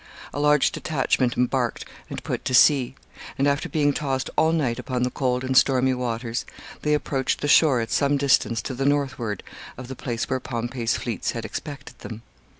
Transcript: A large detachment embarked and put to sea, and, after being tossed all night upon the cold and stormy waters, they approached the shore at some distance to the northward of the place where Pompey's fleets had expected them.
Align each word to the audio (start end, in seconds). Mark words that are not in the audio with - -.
A 0.33 0.39
large 0.39 0.71
detachment 0.71 1.37
embarked 1.37 1.85
and 2.09 2.23
put 2.23 2.43
to 2.45 2.55
sea, 2.55 2.95
and, 3.37 3.47
after 3.47 3.69
being 3.69 3.93
tossed 3.93 4.31
all 4.35 4.51
night 4.51 4.79
upon 4.79 5.03
the 5.03 5.11
cold 5.11 5.43
and 5.43 5.55
stormy 5.55 5.93
waters, 5.93 6.43
they 6.81 6.95
approached 6.95 7.41
the 7.41 7.47
shore 7.47 7.79
at 7.81 7.91
some 7.91 8.17
distance 8.17 8.63
to 8.63 8.73
the 8.73 8.83
northward 8.87 9.43
of 9.77 9.89
the 9.89 9.95
place 9.95 10.27
where 10.27 10.39
Pompey's 10.39 10.97
fleets 10.97 11.33
had 11.33 11.45
expected 11.45 11.99
them. 11.99 12.23